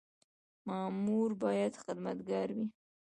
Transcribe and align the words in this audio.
مامور 0.67 1.29
باید 1.43 1.73
خدمتګار 1.83 2.47
وي 2.55 2.65